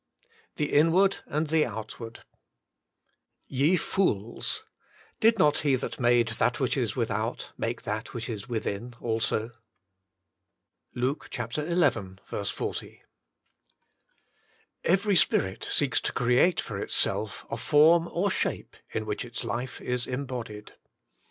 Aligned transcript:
XXV 0.01 0.55
THE 0.55 0.73
INWARD 0.73 1.15
AND 1.27 1.47
THE 1.49 1.61
OUTWAKD" 1.63 2.21
Ye 3.61 3.77
fools, 3.77 4.65
did 5.19 5.37
not 5.37 5.59
He 5.59 5.75
that 5.75 5.99
made 5.99 6.29
that 6.39 6.59
which 6.59 6.75
is 6.75 6.95
with 6.95 7.11
out 7.11 7.51
make 7.55 7.83
that 7.83 8.11
which 8.11 8.27
is 8.27 8.49
within 8.49 8.95
also."— 8.99 9.51
Luke 10.95 11.29
xi. 11.29 11.43
40. 11.43 13.03
Every 14.83 15.15
spirit 15.15 15.63
seeks 15.69 16.01
to 16.01 16.13
create 16.13 16.59
for 16.59 16.79
itself 16.79 17.45
a 17.51 17.55
form 17.57 18.09
or 18.11 18.31
shape 18.31 18.75
in 18.89 19.05
which 19.05 19.23
its 19.23 19.43
life 19.43 19.79
is 19.81 20.07
embodied. 20.07 20.73